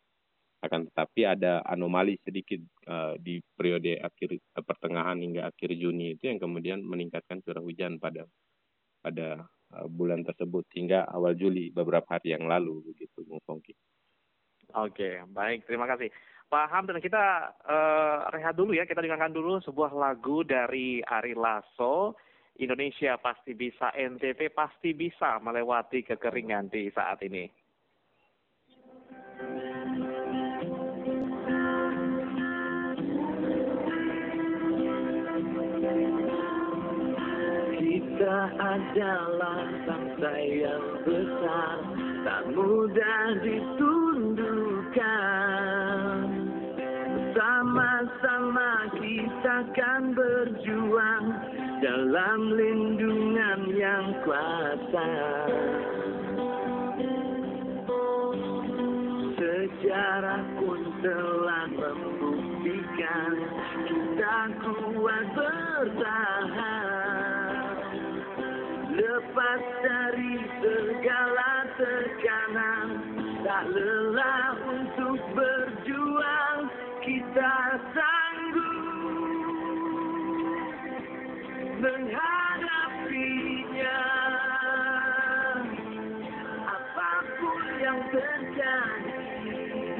Akan 0.58 0.90
tetapi 0.90 1.22
ada 1.22 1.62
anomali 1.70 2.18
sedikit 2.26 2.58
uh, 2.90 3.14
di 3.22 3.38
periode 3.54 4.02
akhir 4.02 4.42
pertengahan 4.58 5.22
hingga 5.22 5.54
akhir 5.54 5.70
Juni 5.78 6.18
itu 6.18 6.34
yang 6.34 6.42
kemudian 6.42 6.82
meningkatkan 6.82 7.46
curah 7.46 7.62
hujan 7.62 8.02
pada 8.02 8.26
pada 9.06 9.46
bulan 9.92 10.24
tersebut 10.24 10.64
hingga 10.74 11.08
awal 11.12 11.36
Juli 11.36 11.70
beberapa 11.72 12.08
hari 12.08 12.34
yang 12.34 12.48
lalu 12.48 12.82
begitu 12.88 13.24
Bung 13.28 13.44
Fongki. 13.44 13.76
Oke, 14.76 15.24
baik. 15.32 15.64
Terima 15.64 15.88
kasih. 15.88 16.12
Pak 16.48 16.72
Hamdan, 16.72 17.04
kita 17.04 17.52
uh, 17.68 18.32
rehat 18.32 18.56
dulu 18.56 18.72
ya. 18.72 18.88
Kita 18.88 19.04
dengarkan 19.04 19.36
dulu 19.36 19.60
sebuah 19.64 19.92
lagu 19.92 20.48
dari 20.48 21.04
Ari 21.04 21.36
Lasso. 21.36 22.16
Indonesia 22.58 23.20
pasti 23.22 23.54
bisa, 23.54 23.94
NTT 23.94 24.50
pasti 24.56 24.96
bisa 24.96 25.38
melewati 25.44 26.02
kekeringan 26.08 26.72
di 26.72 26.90
saat 26.90 27.22
ini. 27.22 27.46
Adalah 38.38 39.66
bangsa 39.82 40.30
yang 40.46 41.02
besar, 41.02 41.82
tak 42.22 42.54
mudah 42.54 43.42
ditundukkan 43.42 45.02
Sama-sama 47.34 48.94
kita 49.02 49.66
akan 49.74 50.14
berjuang 50.14 51.26
dalam 51.82 52.40
lindungan 52.54 53.74
yang 53.74 54.22
kuasa. 54.22 55.10
Sejarah 59.34 60.46
pun 60.62 60.82
telah 61.02 61.66
membuktikan 61.74 63.34
kita 63.86 64.38
kuat 64.62 65.37
yang 88.18 88.44
terjadi 88.58 89.97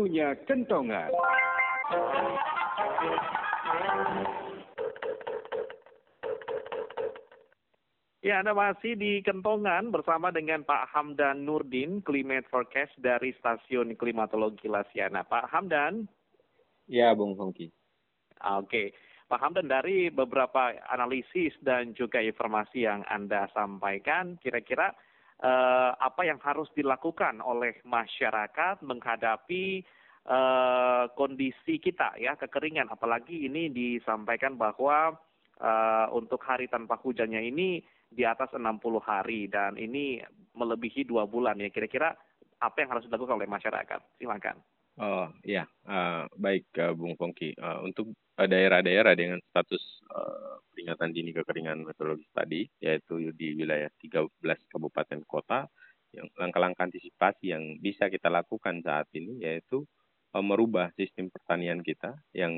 Waktunya 0.00 0.32
kentongan. 0.48 1.12
Ya, 8.24 8.40
Anda 8.40 8.56
masih 8.56 8.96
di 8.96 9.20
Kentongan 9.20 9.92
bersama 9.92 10.32
dengan 10.32 10.64
Pak 10.64 10.88
Hamdan 10.96 11.44
Nurdin, 11.44 12.00
Climate 12.00 12.48
Forecast 12.48 12.96
dari 12.96 13.36
Stasiun 13.44 13.92
Klimatologi 13.92 14.72
Lasiana. 14.72 15.20
Pak 15.20 15.52
Hamdan, 15.52 16.08
Ya, 16.88 17.12
Bung 17.12 17.36
Hongki. 17.36 17.68
oke. 18.40 18.96
Pak 19.28 19.36
Hamdan, 19.36 19.68
dari 19.68 20.08
beberapa 20.08 20.80
analisis 20.88 21.52
dan 21.60 21.92
juga 21.92 22.24
informasi 22.24 22.88
yang 22.88 23.04
Anda 23.04 23.52
sampaikan, 23.52 24.40
kira-kira 24.40 24.96
eh, 25.40 25.92
apa 25.96 26.22
yang 26.24 26.38
harus 26.40 26.68
dilakukan 26.76 27.40
oleh 27.40 27.80
masyarakat 27.88 28.84
menghadapi 28.84 29.82
eh, 30.28 31.04
kondisi 31.16 31.80
kita 31.80 32.16
ya, 32.20 32.36
kekeringan. 32.36 32.92
Apalagi 32.92 33.48
ini 33.48 33.72
disampaikan 33.72 34.60
bahwa 34.60 35.16
eh, 35.56 36.06
untuk 36.12 36.44
hari 36.44 36.68
tanpa 36.68 37.00
hujannya 37.00 37.40
ini 37.40 37.80
di 38.10 38.26
atas 38.26 38.52
60 38.52 38.64
hari 39.00 39.46
dan 39.46 39.78
ini 39.78 40.20
melebihi 40.54 41.08
dua 41.08 41.24
bulan 41.24 41.56
ya. 41.56 41.72
Kira-kira 41.72 42.12
apa 42.60 42.76
yang 42.84 42.92
harus 42.92 43.08
dilakukan 43.08 43.40
oleh 43.40 43.48
masyarakat? 43.48 44.00
Silakan. 44.20 44.60
Oh 45.00 45.32
ya, 45.46 45.64
eh, 45.88 46.24
baik 46.36 46.76
eh, 46.76 46.92
Bung 46.92 47.16
Pongki. 47.16 47.56
Eh, 47.56 47.78
untuk 47.86 48.12
daerah-daerah 48.46 49.12
dengan 49.16 49.40
status 49.50 49.82
eh, 50.08 50.54
peringatan 50.72 51.10
dini 51.12 51.30
kekeringan 51.36 51.84
meteorologis 51.84 52.30
tadi, 52.32 52.64
yaitu 52.80 53.32
di 53.36 53.52
wilayah 53.58 53.90
13 54.00 54.30
kabupaten 54.70 55.20
kota, 55.26 55.68
yang 56.10 56.26
langkah-langkah 56.34 56.90
antisipasi 56.90 57.54
yang 57.54 57.78
bisa 57.78 58.10
kita 58.10 58.26
lakukan 58.26 58.82
saat 58.82 59.06
ini 59.14 59.42
yaitu 59.42 59.86
eh, 60.34 60.44
merubah 60.44 60.90
sistem 60.98 61.30
pertanian 61.30 61.82
kita 61.82 62.18
yang 62.34 62.54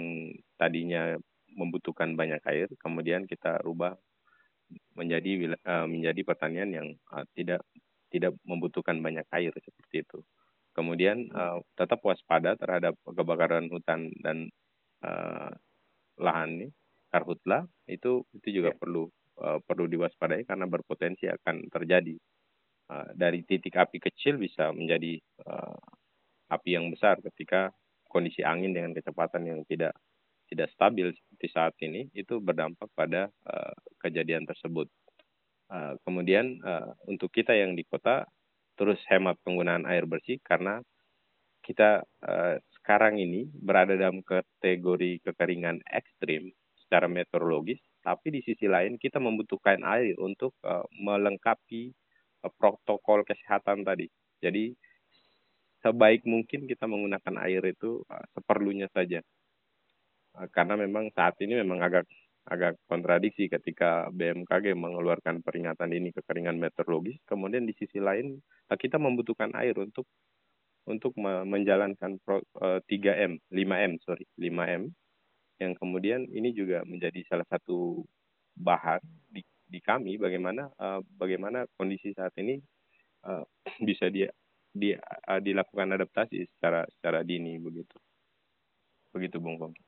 tadinya 0.57 1.17
membutuhkan 1.53 2.17
banyak 2.17 2.41
air, 2.49 2.69
kemudian 2.81 3.29
kita 3.29 3.61
rubah 3.61 3.97
menjadi 4.97 5.57
eh, 5.57 5.87
menjadi 5.89 6.21
pertanian 6.25 6.71
yang 6.73 6.89
eh, 6.97 7.25
tidak 7.37 7.61
tidak 8.13 8.37
membutuhkan 8.45 9.01
banyak 9.01 9.25
air 9.33 9.53
seperti 9.57 10.05
itu. 10.05 10.19
Kemudian 10.73 11.29
eh, 11.29 11.59
tetap 11.77 12.01
waspada 12.05 12.57
terhadap 12.57 12.97
kebakaran 13.05 13.69
hutan 13.69 14.09
dan 14.25 14.49
eh, 15.05 15.51
lahan 16.21 16.51
ini, 16.61 16.69
karhutla 17.13 17.65
itu 17.89 18.25
itu 18.37 18.49
juga 18.63 18.71
Ya. 18.71 18.77
perlu 18.77 19.09
eh, 19.43 19.59
perlu 19.65 19.85
diwaspadai 19.89 20.45
karena 20.49 20.67
berpotensi 20.69 21.27
akan 21.31 21.69
terjadi 21.73 22.17
Eh, 22.91 23.11
dari 23.17 23.41
titik 23.47 23.73
api 23.79 23.97
kecil 24.03 24.37
bisa 24.37 24.69
menjadi 24.75 25.17
eh, 25.19 25.79
api 26.53 26.71
yang 26.77 26.93
besar 26.93 27.19
ketika 27.25 27.73
kondisi 28.09 28.45
angin 28.45 28.77
dengan 28.77 28.93
kecepatan 28.93 29.43
yang 29.49 29.61
tidak 29.65 29.97
tidak 30.51 30.69
stabil 30.77 31.09
seperti 31.17 31.47
saat 31.51 31.75
ini 31.81 32.09
itu 32.13 32.39
berdampak 32.43 32.89
pada 32.93 33.31
eh, 33.49 33.75
kejadian 34.03 34.45
tersebut. 34.49 34.89
Eh, 35.73 35.95
kemudian 36.05 36.61
eh, 36.61 36.91
untuk 37.09 37.33
kita 37.33 37.57
yang 37.57 37.73
di 37.79 37.85
kota 37.89 38.29
terus 38.77 39.01
hemat 39.09 39.37
penggunaan 39.45 39.85
air 39.89 40.05
bersih 40.09 40.39
karena 40.45 40.81
kita 41.63 42.03
eh, 42.27 42.57
sekarang 42.83 43.23
ini 43.23 43.47
berada 43.55 43.95
dalam 43.95 44.27
kategori 44.27 45.23
kekeringan 45.23 45.87
ekstrim 45.87 46.51
secara 46.83 47.07
meteorologis, 47.07 47.79
tapi 48.03 48.35
di 48.35 48.43
sisi 48.43 48.67
lain 48.67 48.99
kita 48.99 49.23
membutuhkan 49.23 49.87
air 49.87 50.19
untuk 50.19 50.59
eh, 50.67 50.83
melengkapi 50.99 51.95
eh, 52.43 52.53
protokol 52.59 53.23
kesehatan 53.23 53.87
tadi. 53.87 54.11
Jadi 54.43 54.75
sebaik 55.87 56.27
mungkin 56.27 56.67
kita 56.67 56.91
menggunakan 56.91 57.35
air 57.47 57.63
itu 57.71 58.03
eh, 58.11 58.27
seperlunya 58.35 58.91
saja. 58.91 59.23
Eh, 60.43 60.49
karena 60.51 60.75
memang 60.75 61.15
saat 61.15 61.39
ini 61.39 61.55
memang 61.63 61.87
agak 61.87 62.11
agak 62.51 62.75
kontradiksi 62.91 63.47
ketika 63.47 64.11
BMKG 64.11 64.75
mengeluarkan 64.75 65.47
peringatan 65.47 65.95
ini 65.95 66.11
kekeringan 66.11 66.59
meteorologis, 66.59 67.23
kemudian 67.31 67.63
di 67.63 67.75
sisi 67.79 68.03
lain 68.03 68.43
kita 68.67 68.99
membutuhkan 68.99 69.55
air 69.55 69.79
untuk 69.79 70.11
untuk 70.87 71.15
me- 71.19 71.47
menjalankan 71.47 72.19
pro, 72.23 72.43
eh, 72.63 72.81
3M, 72.87 73.39
5M, 73.51 73.93
sorry, 74.03 74.27
5M 74.39 74.91
yang 75.63 75.73
kemudian 75.79 76.27
ini 76.27 76.51
juga 76.51 76.83
menjadi 76.83 77.23
salah 77.31 77.47
satu 77.47 78.03
bahan 78.59 78.99
di, 79.31 79.41
di 79.47 79.79
kami 79.79 80.19
bagaimana 80.19 80.67
eh, 80.69 81.01
bagaimana 81.15 81.65
kondisi 81.79 82.11
saat 82.13 82.35
ini 82.39 82.59
eh, 83.27 83.45
bisa 83.89 84.11
dia 84.11 84.29
di, 84.73 84.97
eh, 84.97 85.41
dilakukan 85.45 85.95
adaptasi 85.95 86.49
secara 86.57 86.83
secara 86.99 87.23
dini 87.23 87.61
begitu. 87.61 87.95
Begitu 89.13 89.37
Bung 89.39 89.61
Pongki. 89.61 89.85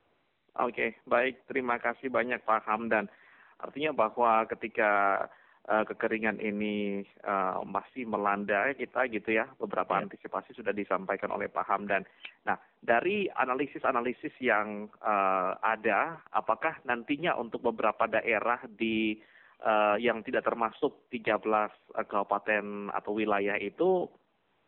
Oke, 0.55 0.95
baik. 1.03 1.43
Terima 1.49 1.75
kasih 1.81 2.07
banyak 2.07 2.39
Pak 2.47 2.63
Hamdan. 2.63 3.11
Artinya 3.59 3.91
bahwa 3.91 4.47
ketika 4.47 5.19
eh, 5.19 5.44
kekeringan 5.65 6.37
ini 6.37 7.01
eh, 7.01 7.57
masih 7.65 8.05
melanda 8.05 8.69
kita 8.77 9.09
gitu 9.09 9.33
ya, 9.33 9.49
beberapa 9.57 9.97
Ya. 9.97 10.05
antisipasi 10.05 10.53
sudah 10.53 10.69
disampaikan 10.71 11.33
oleh 11.33 11.49
Pak 11.49 11.65
Hamdan. 11.65 12.05
Nah, 12.45 12.53
dari 12.77 13.25
analisis-analisis 13.33 14.37
yang 14.37 14.85
eh, 15.01 15.51
ada, 15.57 16.21
apakah 16.29 16.77
nantinya 16.85 17.33
untuk 17.33 17.65
beberapa 17.65 18.05
daerah 18.05 18.61
di 18.69 19.17
eh, 19.65 19.97
yang 19.99 20.21
tidak 20.21 20.45
termasuk 20.45 21.09
13 21.09 21.41
eh, 21.97 22.05
kabupaten 22.05 22.93
atau 22.93 23.11
wilayah 23.17 23.57
itu 23.57 24.05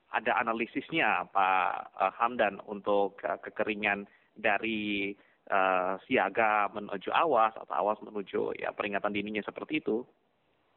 ada 0.10 0.40
analisisnya 0.40 1.28
Pak 1.30 1.70
eh, 2.00 2.12
Hamdan 2.18 2.58
untuk 2.66 3.22
eh, 3.22 3.38
kekeringan 3.44 4.08
dari 4.34 5.14
eh, 5.46 5.94
siaga 6.10 6.72
menuju 6.74 7.14
awas 7.14 7.54
atau 7.54 7.76
awas 7.76 8.00
menuju 8.02 8.58
ya 8.58 8.74
peringatan 8.74 9.14
dininya 9.14 9.46
seperti 9.46 9.84
itu. 9.84 10.02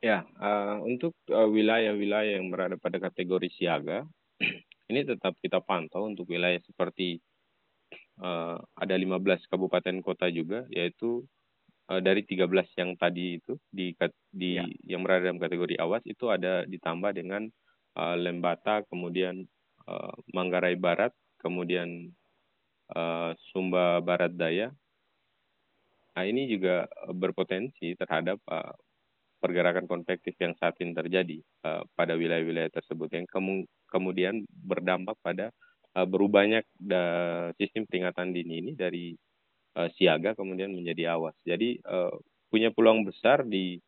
Ya, 0.01 0.25
eh, 0.25 0.77
untuk 0.89 1.13
eh, 1.29 1.49
wilayah-wilayah 1.57 2.41
yang 2.41 2.49
berada 2.49 2.81
pada 2.81 2.97
kategori 2.97 3.53
siaga, 3.53 4.09
ini 4.91 5.01
tetap 5.05 5.37
kita 5.45 5.61
pantau 5.61 6.09
untuk 6.09 6.25
wilayah 6.33 6.57
seperti 6.65 7.21
eh, 8.23 8.57
ada 8.57 8.95
15 8.97 9.45
kabupaten 9.51 9.97
kota 10.05 10.27
juga, 10.33 10.65
yaitu 10.73 11.25
eh, 11.93 12.01
dari 12.01 12.23
13 12.25 12.69
yang 12.81 12.97
tadi 12.97 13.41
itu 13.41 13.57
di 13.71 13.93
di 14.33 14.51
Ya. 14.57 14.65
yang 14.89 15.03
berada 15.05 15.29
dalam 15.31 15.41
kategori 15.43 15.77
awas 15.81 16.03
itu 16.09 16.29
ada 16.33 16.65
ditambah 16.69 17.13
dengan 17.17 17.49
eh, 17.99 18.17
Lembata, 18.21 18.83
kemudian 18.91 19.45
eh, 19.89 20.15
Manggarai 20.37 20.77
Barat, 20.81 21.13
kemudian 21.43 22.13
eh, 22.97 23.31
Sumba 23.53 24.01
Barat 24.05 24.33
Daya. 24.37 24.69
Nah, 26.15 26.25
ini 26.27 26.51
juga 26.51 26.87
berpotensi 27.15 27.95
terhadap 27.97 28.39
eh, 28.51 28.75
pergerakan 29.41 29.89
konvektif 29.89 30.37
yang 30.37 30.53
saat 30.61 30.77
ini 30.85 30.93
terjadi 30.93 31.41
uh, 31.65 31.83
pada 31.97 32.15
wilayah-wilayah 32.15 32.71
tersebut 32.71 33.09
yang 33.17 33.27
kemu- 33.27 33.69
kemudian 33.89 34.45
berdampak 34.53 35.17
pada 35.25 35.49
uh, 35.97 36.07
berubahnya 36.07 36.63
da- 36.77 37.51
sistem 37.57 37.89
peringatan 37.89 38.37
dini 38.37 38.61
ini 38.61 38.73
dari 38.77 39.17
uh, 39.81 39.89
siaga 39.97 40.37
kemudian 40.37 40.71
menjadi 40.77 41.17
awas. 41.17 41.35
Jadi 41.43 41.81
uh, 41.89 42.13
punya 42.53 42.69
peluang 42.71 43.09
besar 43.09 43.49
di 43.49 43.81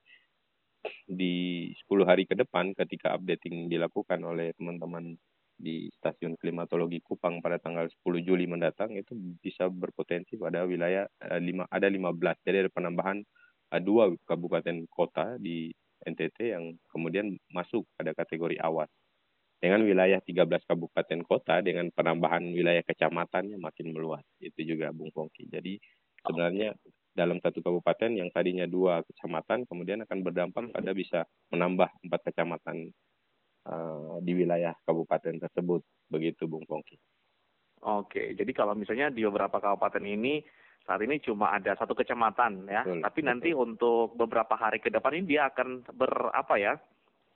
di 1.06 1.70
10 1.86 2.08
hari 2.08 2.26
ke 2.26 2.34
depan 2.34 2.74
ketika 2.74 3.14
updating 3.14 3.70
dilakukan 3.70 4.18
oleh 4.26 4.50
teman-teman 4.58 5.14
di 5.54 5.86
stasiun 5.94 6.34
klimatologi 6.34 6.98
Kupang 6.98 7.38
pada 7.38 7.62
tanggal 7.62 7.86
10 7.86 8.26
Juli 8.26 8.50
mendatang 8.50 8.98
itu 8.98 9.14
bisa 9.38 9.70
berpotensi 9.70 10.34
pada 10.34 10.66
wilayah 10.66 11.06
uh, 11.22 11.38
lima, 11.38 11.70
ada 11.70 11.86
15 11.86 12.18
jadi 12.42 12.66
ada 12.66 12.70
penambahan 12.72 13.22
dua 13.80 14.12
kabupaten 14.26 14.84
kota 14.90 15.40
di 15.40 15.72
NTT 16.02 16.38
yang 16.52 16.74
kemudian 16.90 17.38
masuk 17.54 17.86
pada 17.94 18.12
kategori 18.12 18.58
awas. 18.58 18.90
Dengan 19.62 19.86
wilayah 19.86 20.18
13 20.18 20.42
kabupaten 20.66 21.22
kota 21.22 21.62
dengan 21.62 21.86
penambahan 21.94 22.42
wilayah 22.50 22.82
kecamatannya 22.82 23.62
makin 23.62 23.94
meluas. 23.94 24.26
Itu 24.42 24.66
juga 24.66 24.90
Bung 24.90 25.14
Pongki 25.14 25.46
jadi 25.46 25.78
sebenarnya 26.26 26.74
dalam 27.12 27.38
satu 27.38 27.60
kabupaten 27.60 28.10
yang 28.16 28.32
tadinya 28.32 28.64
dua 28.64 29.04
kecamatan 29.04 29.68
kemudian 29.68 30.00
akan 30.08 30.18
berdampak 30.24 30.72
pada 30.72 30.90
bisa 30.96 31.28
menambah 31.52 31.92
empat 32.08 32.20
kecamatan 32.32 32.88
uh, 33.68 34.16
di 34.24 34.32
wilayah 34.32 34.72
kabupaten 34.88 35.36
tersebut. 35.36 35.84
Begitu 36.08 36.48
Bung 36.48 36.64
Pongki. 36.64 36.96
Oke, 37.82 38.32
jadi 38.38 38.52
kalau 38.54 38.78
misalnya 38.78 39.10
di 39.10 39.26
beberapa 39.26 39.58
kabupaten 39.58 40.06
ini 40.06 40.40
saat 40.82 41.00
ini 41.06 41.22
cuma 41.22 41.54
ada 41.54 41.78
satu 41.78 41.94
kecamatan 41.94 42.66
ya, 42.66 42.82
betul, 42.82 43.00
tapi 43.06 43.20
betul. 43.22 43.28
nanti 43.30 43.50
untuk 43.54 44.18
beberapa 44.18 44.54
hari 44.58 44.82
ke 44.82 44.90
depan 44.90 45.14
ini 45.18 45.36
dia 45.38 45.48
akan 45.50 45.86
berapa 45.94 46.54
ya? 46.58 46.74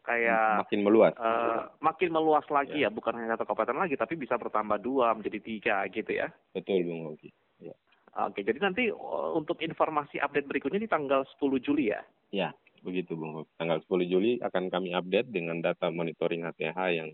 kayak 0.06 0.62
makin 0.62 0.80
meluas, 0.87 1.12
uh, 1.18 1.66
makin 1.82 2.14
meluas 2.14 2.46
lagi 2.46 2.78
ya. 2.78 2.87
ya, 2.87 2.94
bukan 2.94 3.18
hanya 3.18 3.35
satu 3.35 3.42
kabupaten 3.42 3.74
lagi, 3.74 3.98
tapi 3.98 4.14
bisa 4.14 4.38
bertambah 4.38 4.78
dua 4.78 5.11
menjadi 5.18 5.38
tiga 5.42 5.76
gitu 5.90 6.14
ya. 6.14 6.30
Betul 6.54 6.87
Bung 6.87 7.11
Pongki. 7.11 7.35
Ya. 7.59 7.74
Oke, 8.22 8.46
jadi 8.46 8.62
nanti 8.62 8.87
uh, 8.88 9.35
untuk 9.35 9.59
informasi 9.59 10.22
update 10.22 10.46
berikutnya 10.46 10.80
di 10.80 10.88
tanggal 10.88 11.26
10 11.37 11.61
Juli 11.61 11.90
ya? 11.90 12.00
Ya, 12.30 12.48
begitu 12.87 13.18
Bung. 13.18 13.44
Tanggal 13.59 13.82
10 13.82 14.06
Juli 14.09 14.38
akan 14.40 14.70
kami 14.70 14.94
update 14.94 15.28
dengan 15.35 15.59
data 15.59 15.90
monitoring 15.90 16.46
HTH 16.46 16.78
yang 16.94 17.11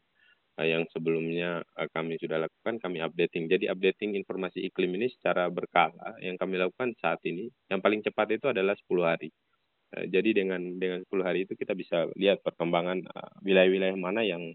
yang 0.61 0.85
sebelumnya 0.93 1.65
uh, 1.81 1.89
kami 1.97 2.21
sudah 2.21 2.45
lakukan, 2.45 2.77
kami 2.77 3.01
updating. 3.01 3.49
Jadi 3.49 3.73
updating 3.73 4.21
informasi 4.21 4.61
iklim 4.69 4.93
ini 5.01 5.09
secara 5.09 5.49
berkala 5.49 6.21
yang 6.21 6.37
kami 6.37 6.61
lakukan 6.61 6.93
saat 7.01 7.25
ini, 7.25 7.49
yang 7.73 7.81
paling 7.81 8.05
cepat 8.05 8.37
itu 8.37 8.53
adalah 8.53 8.77
10 8.77 8.85
hari. 9.01 9.33
Uh, 9.97 10.05
jadi 10.13 10.45
dengan 10.45 10.61
dengan 10.77 11.01
10 11.09 11.25
hari 11.25 11.49
itu 11.49 11.57
kita 11.57 11.73
bisa 11.73 12.05
lihat 12.21 12.45
perkembangan 12.45 13.01
wilayah-wilayah 13.41 13.97
mana 13.97 14.21
yang 14.25 14.53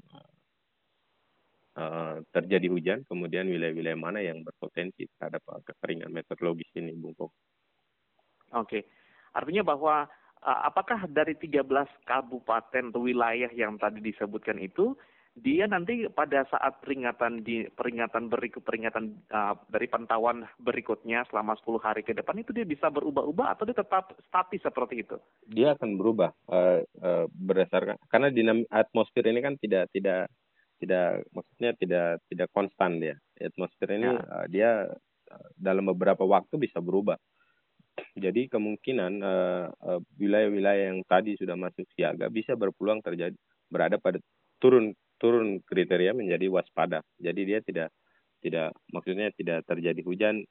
terjadi 2.34 2.74
hujan, 2.74 3.00
kemudian 3.06 3.46
wilayah-wilayah 3.54 4.02
mana 4.02 4.18
yang 4.18 4.42
berpotensi 4.42 5.06
terhadap 5.14 5.46
kekeringan 5.62 6.10
meteorologis 6.10 6.66
ini, 6.74 6.90
Bung 6.98 7.14
Pong. 7.14 7.30
Oke, 8.58 8.90
artinya 9.30 9.62
bahwa 9.62 10.10
apakah 10.42 11.06
dari 11.06 11.38
13 11.38 11.70
kabupaten 12.02 12.90
atau 12.90 13.06
wilayah 13.06 13.54
yang 13.54 13.78
tadi 13.78 14.02
disebutkan 14.02 14.58
itu 14.58 14.98
dia 15.38 15.70
nanti 15.70 16.10
pada 16.10 16.50
saat 16.50 16.82
peringatan 16.82 17.46
di 17.46 17.70
peringatan 17.70 18.26
berikut 18.26 18.66
peringatan 18.66 19.22
uh, 19.30 19.54
dari 19.70 19.86
pantauan 19.86 20.50
berikutnya 20.58 21.30
selama 21.30 21.54
10 21.62 21.78
hari 21.78 22.02
ke 22.02 22.18
depan 22.18 22.42
itu 22.42 22.50
dia 22.58 22.66
bisa 22.66 22.90
berubah-ubah 22.90 23.54
atau 23.54 23.70
dia 23.70 23.78
tetap 23.78 24.18
statis 24.26 24.66
seperti 24.66 25.06
itu? 25.06 25.18
Dia 25.46 25.78
akan 25.78 25.94
berubah 26.02 26.34
uh, 26.50 26.82
uh, 26.82 27.26
berdasarkan 27.30 28.02
karena 28.10 28.34
dinam 28.34 28.66
atmosfer 28.74 29.22
ini 29.30 29.46
kan 29.46 29.54
tidak 29.62 29.94
tidak 29.94 30.26
tidak 30.82 31.22
maksudnya 31.30 31.72
tidak 31.78 32.08
tidak 32.34 32.50
konstan 32.50 32.98
dia 32.98 33.16
atmosfer 33.38 33.90
ini 33.94 34.10
ya. 34.10 34.18
uh, 34.18 34.46
dia 34.50 34.70
uh, 35.30 35.50
dalam 35.54 35.86
beberapa 35.94 36.26
waktu 36.26 36.58
bisa 36.58 36.82
berubah 36.82 37.18
jadi 38.18 38.50
kemungkinan 38.50 39.22
uh, 39.22 39.70
uh, 39.70 40.00
wilayah-wilayah 40.18 40.94
yang 40.94 41.06
tadi 41.06 41.38
sudah 41.38 41.54
masuk 41.54 41.86
siaga 41.94 42.26
bisa 42.34 42.58
berpeluang 42.58 43.06
terjadi 43.06 43.38
berada 43.70 44.02
pada 44.02 44.18
turun 44.58 44.98
turun 45.18 45.62
kriteria 45.66 46.14
menjadi 46.14 46.50
waspada. 46.50 47.02
Jadi 47.18 47.42
dia 47.44 47.60
tidak 47.62 47.90
tidak 48.42 48.74
maksudnya 48.94 49.34
tidak 49.34 49.66
terjadi 49.66 50.02
hujan 50.06 50.46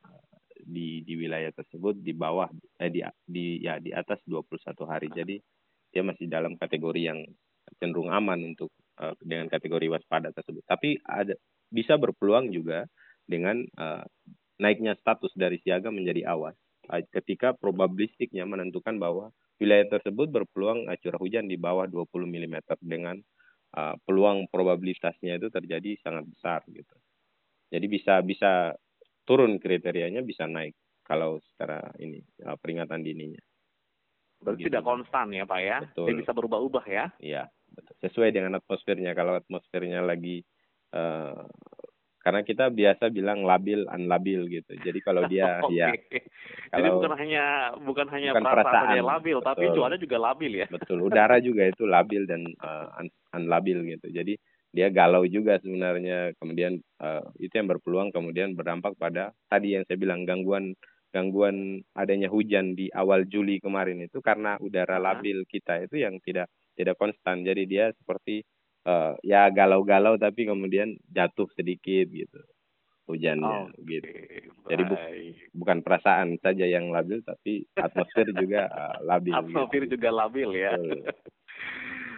di 0.67 1.07
di 1.07 1.15
wilayah 1.15 1.55
tersebut 1.55 2.03
di 2.03 2.11
bawah 2.11 2.51
eh 2.83 2.91
di 2.91 3.01
di 3.23 3.63
ya 3.63 3.79
di 3.79 3.95
atas 3.95 4.19
21 4.27 4.59
hari. 4.91 5.09
Jadi 5.15 5.37
dia 5.95 6.03
masih 6.03 6.27
dalam 6.27 6.59
kategori 6.59 7.01
yang 7.01 7.23
cenderung 7.79 8.11
aman 8.11 8.55
untuk 8.55 8.71
uh, 9.01 9.15
dengan 9.23 9.47
kategori 9.47 9.87
waspada 9.91 10.35
tersebut. 10.35 10.63
Tapi 10.67 10.99
ada 11.07 11.35
bisa 11.71 11.99
berpeluang 11.99 12.51
juga 12.55 12.87
dengan 13.27 13.63
uh, 13.79 14.05
naiknya 14.63 14.95
status 14.99 15.35
dari 15.35 15.59
siaga 15.63 15.91
menjadi 15.91 16.27
awas. 16.31 16.55
Uh, 16.87 17.03
ketika 17.11 17.55
probabilistiknya 17.59 18.47
menentukan 18.47 18.99
bahwa 18.99 19.35
wilayah 19.59 19.89
tersebut 19.99 20.31
berpeluang 20.31 20.87
curah 21.01 21.21
hujan 21.21 21.49
di 21.51 21.57
bawah 21.59 21.89
20 21.89 22.07
mm 22.13 22.57
dengan 22.85 23.19
uh, 23.77 23.95
peluang 24.03 24.49
probabilitasnya 24.49 25.37
itu 25.37 25.53
terjadi 25.53 26.01
sangat 26.01 26.25
besar 26.27 26.65
gitu. 26.73 26.97
Jadi 27.69 27.87
bisa 27.87 28.25
bisa 28.25 28.73
turun 29.29 29.61
kriterianya 29.61 30.25
bisa 30.25 30.49
naik 30.49 30.75
kalau 31.05 31.39
secara 31.53 31.93
ini 32.01 32.19
uh, 32.43 32.57
peringatan 32.57 33.05
dininya. 33.05 33.43
Berarti 34.41 34.69
tidak 34.69 34.85
konstan 34.85 35.33
ya 35.33 35.45
Pak 35.49 35.61
ya? 35.61 35.79
Betul. 35.83 36.07
Dia 36.13 36.17
bisa 36.21 36.33
berubah-ubah 36.37 36.85
ya? 36.87 37.05
Iya, 37.19 37.43
sesuai 38.05 38.31
dengan 38.37 38.61
atmosfernya. 38.61 39.17
Kalau 39.17 39.39
atmosfernya 39.41 40.05
lagi 40.05 40.45
uh, 40.93 41.49
karena 42.27 42.43
kita 42.43 42.75
biasa 42.75 43.15
bilang 43.15 43.47
labil 43.47 43.87
unlabil 43.87 44.51
gitu. 44.51 44.75
Jadi 44.83 44.99
kalau 44.99 45.31
dia 45.31 45.47
okay. 45.63 45.79
ya 45.79 45.89
kalau 46.75 46.79
Jadi 46.83 46.89
bukan 46.99 47.13
hanya 47.15 47.45
bukan 47.79 48.07
hanya 48.11 48.31
bukan 48.35 48.43
perasaan, 48.43 48.67
perasaan 48.67 49.07
labil, 49.07 49.37
betul. 49.39 49.47
tapi 49.47 49.65
cuaca 49.71 49.97
juga 49.97 50.17
labil 50.19 50.53
ya. 50.59 50.67
Betul, 50.67 50.99
udara 51.07 51.39
juga 51.39 51.63
itu 51.71 51.87
labil 51.87 52.27
dan 52.27 52.43
uh, 52.59 52.91
un 53.37 53.45
unlabil 53.47 53.85
gitu. 53.97 54.09
Jadi 54.09 54.35
dia 54.73 54.89
galau 54.89 55.29
juga 55.29 55.61
sebenarnya. 55.61 56.33
Kemudian 56.41 56.81
uh, 57.05 57.25
itu 57.37 57.53
yang 57.53 57.69
berpeluang 57.69 58.11
kemudian 58.11 58.57
berdampak 58.57 58.97
pada 58.97 59.37
tadi 59.53 59.77
yang 59.77 59.85
saya 59.85 60.01
bilang 60.01 60.25
gangguan 60.25 60.73
gangguan 61.15 61.81
adanya 61.97 62.29
hujan 62.29 62.77
di 62.77 62.93
awal 62.93 63.25
Juli 63.25 63.57
kemarin 63.63 64.05
itu 64.05 64.21
karena 64.21 64.61
udara 64.61 65.01
labil 65.01 65.49
kita 65.49 65.81
itu 65.85 66.01
yang 66.03 66.21
tidak 66.25 66.49
tidak 66.77 66.97
konstan. 66.97 67.45
Jadi 67.45 67.63
dia 67.69 67.93
seperti 67.97 68.45
uh, 68.85 69.17
ya 69.21 69.49
galau-galau 69.53 70.17
tapi 70.17 70.45
kemudian 70.45 70.97
jatuh 71.09 71.49
sedikit 71.57 72.09
gitu 72.09 72.41
hujannya 73.07 73.71
oh, 73.71 73.87
gitu. 73.87 74.11
Jadi 74.67 74.83
bu 74.83 74.97
bukan 75.63 75.79
perasaan 75.87 76.43
saja 76.43 76.67
yang 76.67 76.91
labil 76.91 77.23
tapi 77.23 77.63
atmosfer 77.79 78.35
juga 78.35 78.67
uh, 78.67 78.99
labil. 79.07 79.31
Atmosfer 79.33 79.87
gitu. 79.87 79.95
juga 79.97 80.11
labil 80.11 80.51
ya. 80.59 80.75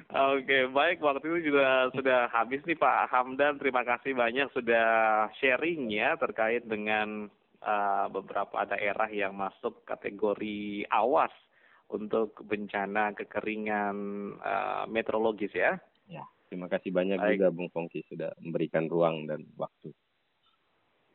Oke, 0.09 0.41
okay, 0.49 0.63
baik. 0.73 1.05
Waktu 1.05 1.21
itu 1.29 1.53
juga 1.53 1.93
sudah 1.93 2.33
habis 2.33 2.65
nih 2.65 2.81
Pak 2.81 3.13
Hamdan. 3.13 3.61
Terima 3.61 3.85
kasih 3.85 4.17
banyak 4.17 4.49
sudah 4.57 4.89
sharing 5.37 5.93
ya 5.93 6.17
terkait 6.17 6.65
dengan 6.65 7.29
uh, 7.61 8.07
beberapa 8.09 8.65
daerah 8.65 9.05
yang 9.13 9.37
masuk 9.37 9.85
kategori 9.85 10.89
awas 10.89 11.29
untuk 11.93 12.41
bencana 12.41 13.13
kekeringan 13.21 13.97
uh, 14.41 14.85
meteorologis 14.89 15.53
ya. 15.53 15.77
Ya, 16.09 16.25
terima 16.49 16.73
kasih 16.73 16.89
banyak 16.89 17.21
Baik. 17.21 17.37
juga 17.37 17.49
Bung 17.53 17.69
Pongki 17.69 18.01
sudah 18.09 18.33
memberikan 18.41 18.89
ruang 18.89 19.29
dan 19.29 19.45
waktu. 19.61 19.93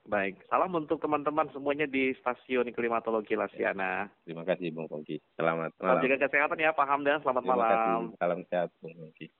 Baik, 0.04 0.36
salam 0.52 0.76
untuk 0.76 1.00
teman-teman 1.00 1.48
semuanya 1.56 1.88
di 1.88 2.12
stasiun 2.20 2.68
klimatologi 2.76 3.40
Lasiana. 3.40 4.12
Terima 4.28 4.44
kasih 4.44 4.76
Bung 4.76 4.92
Pongki. 4.92 5.24
Selamat 5.40 5.72
malam. 5.80 5.80
Salam 5.80 6.04
jaga 6.04 6.18
kesehatan 6.28 6.60
ya 6.60 6.76
Pak 6.76 6.88
Hamdan. 6.92 7.24
Selamat 7.24 7.44
Terima 7.48 7.56
malam. 7.56 7.72
Kasih. 7.72 8.18
Salam 8.20 8.40
sehat 8.52 8.70
Bung 8.84 8.96
Pongki. 9.00 9.32